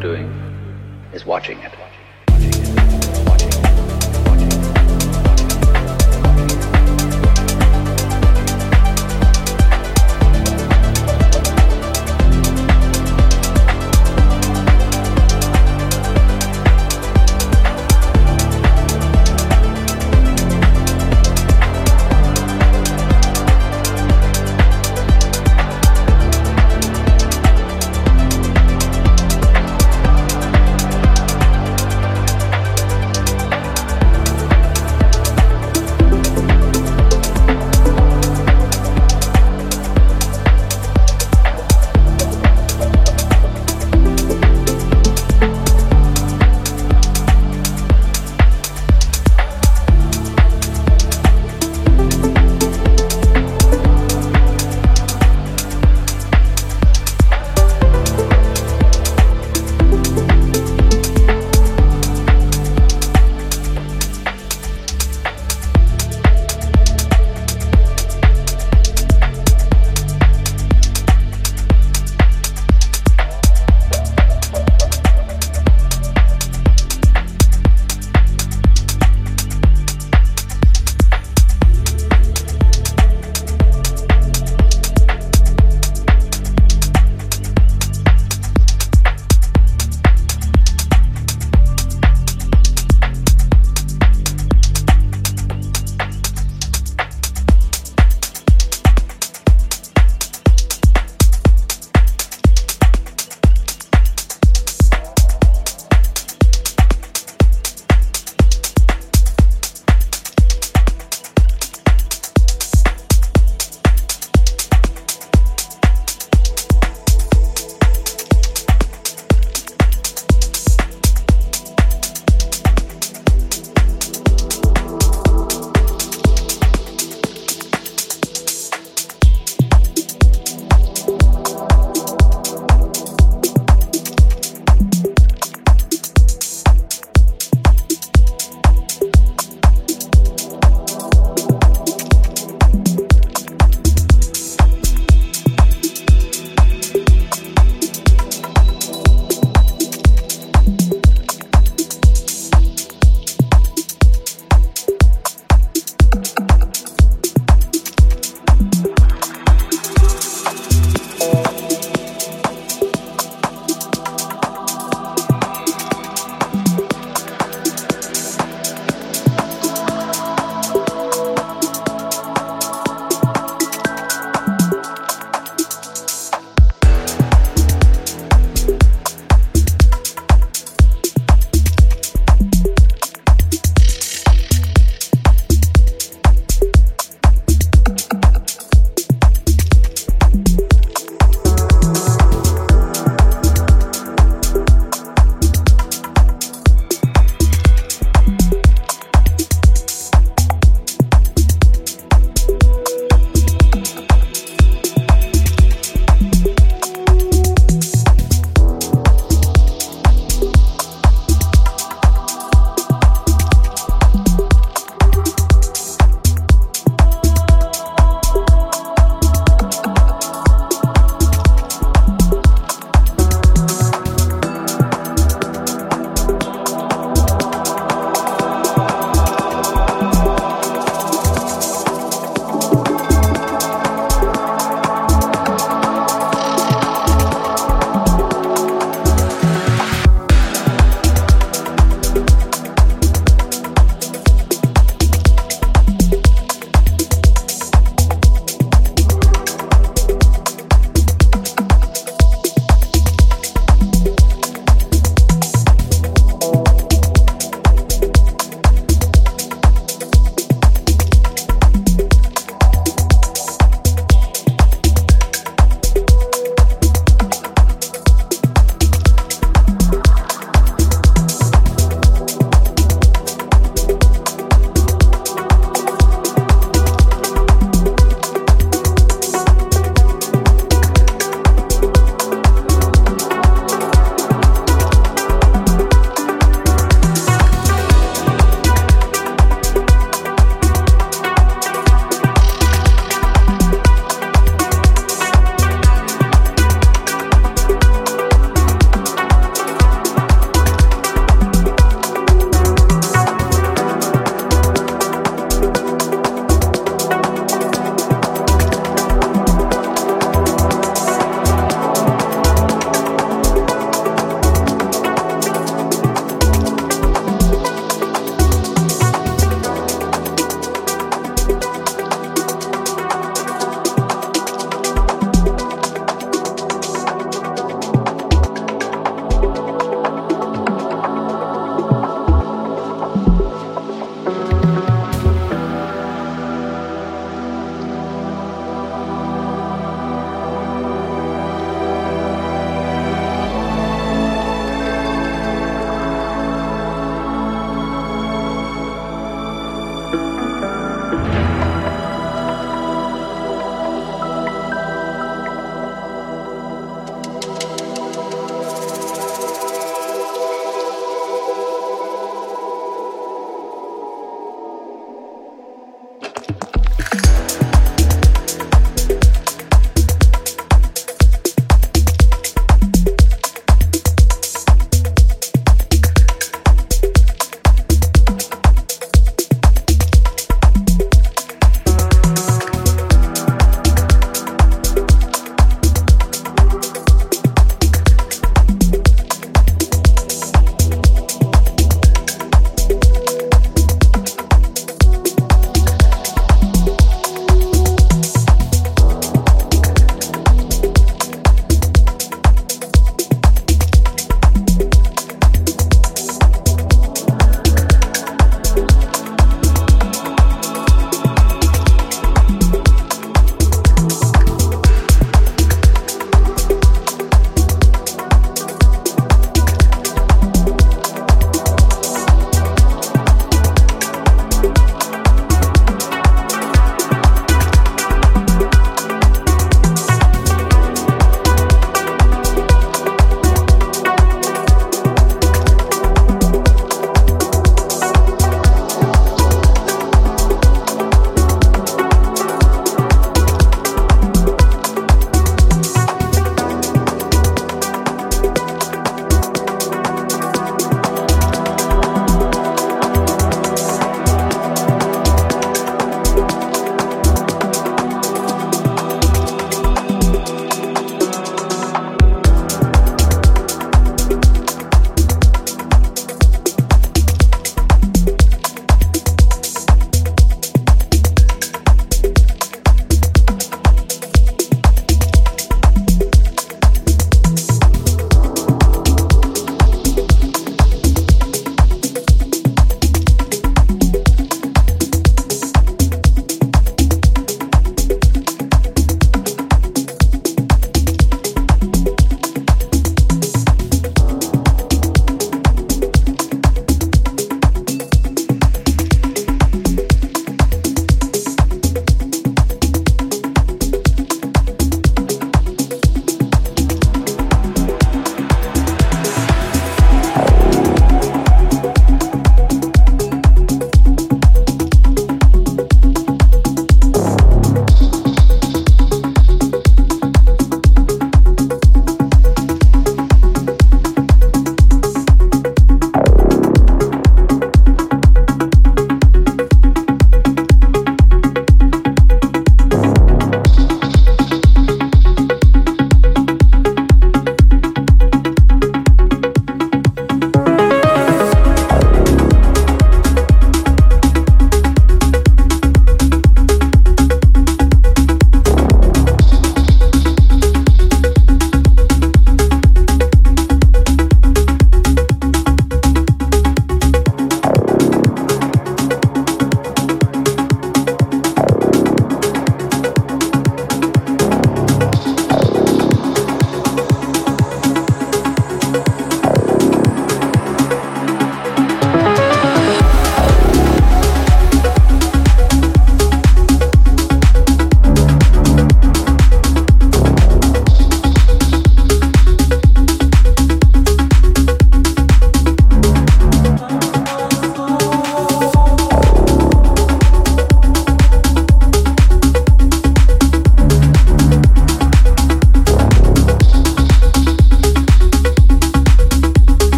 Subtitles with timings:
[0.00, 0.26] Doing
[1.12, 1.85] is watching it.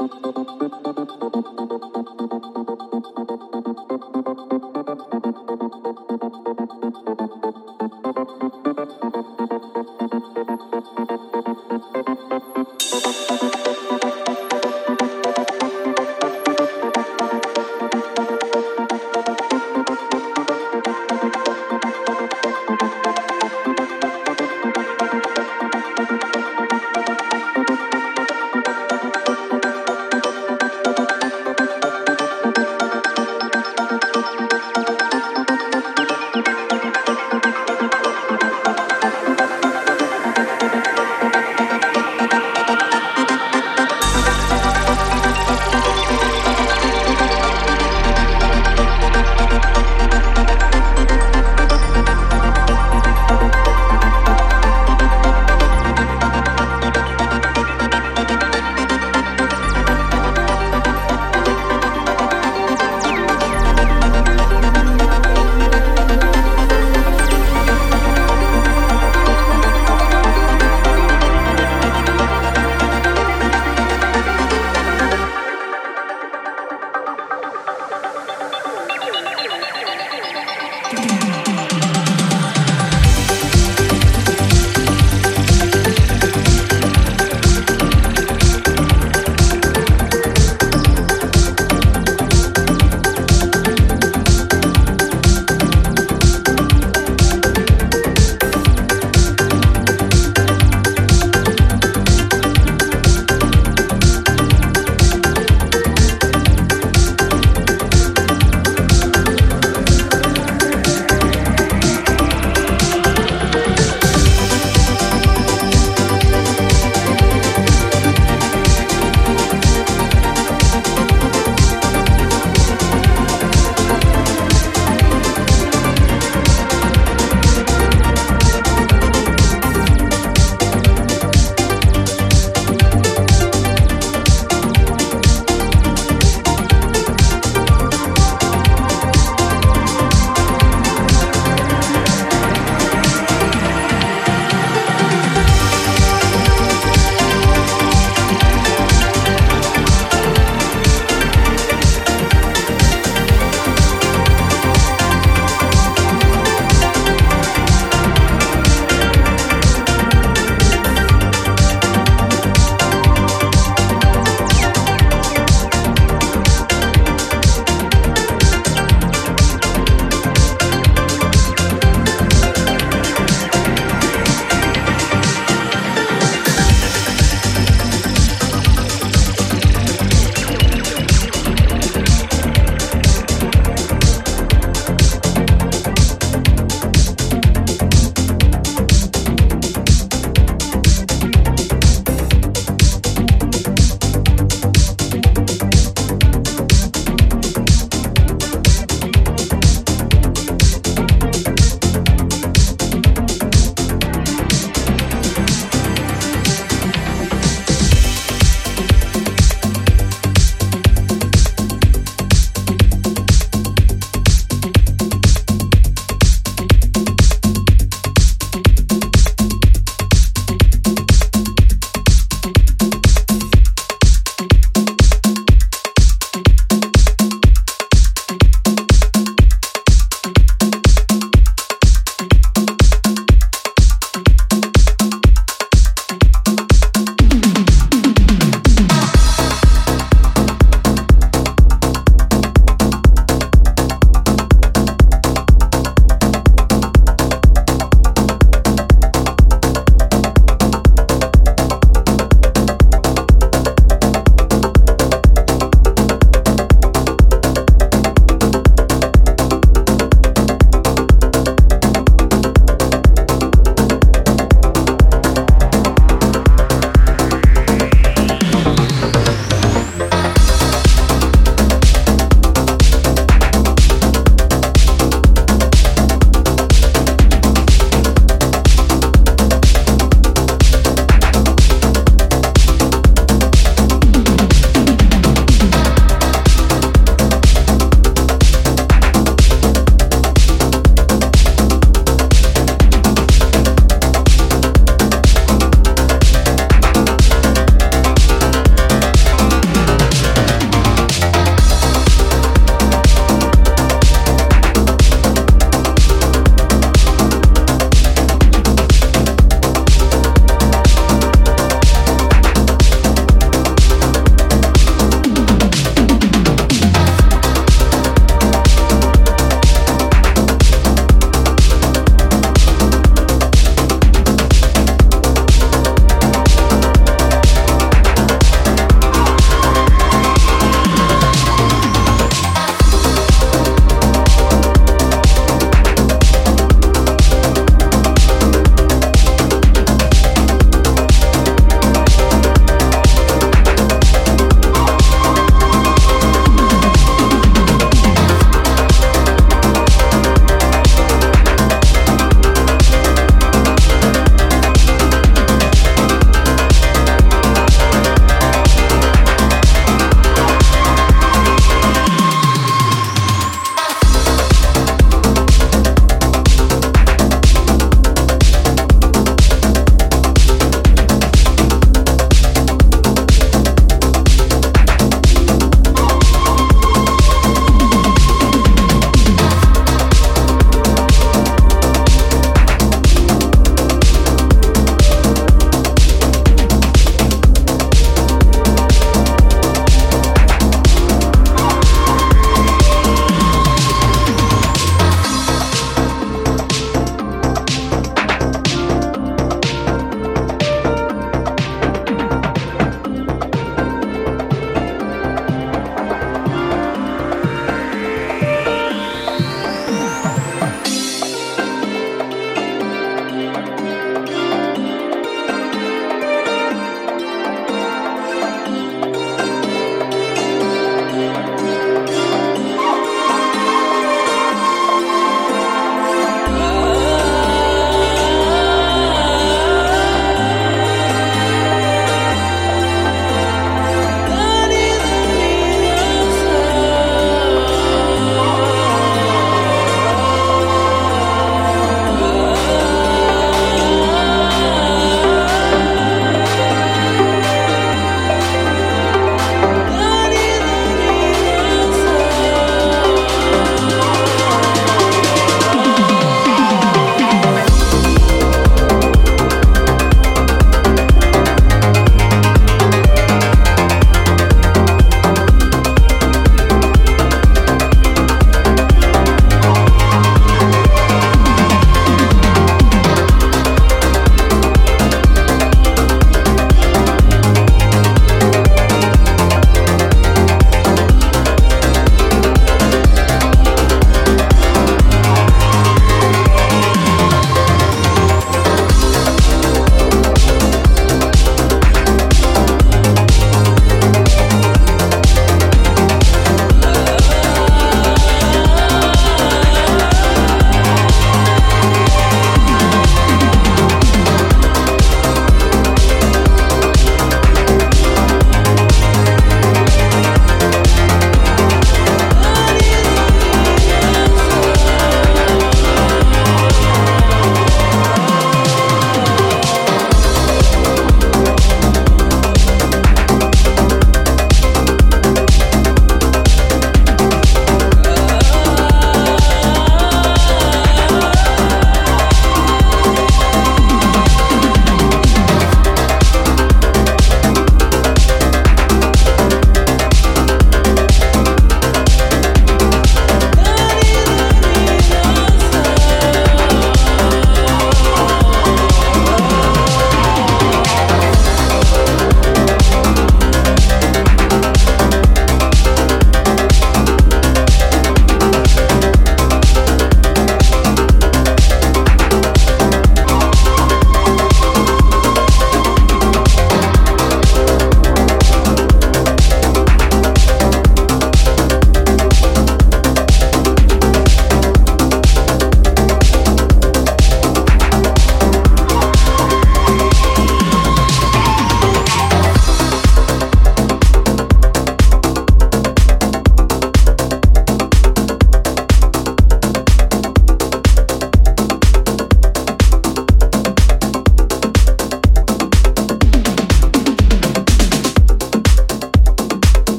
[0.00, 0.24] Thank
[1.44, 1.59] you.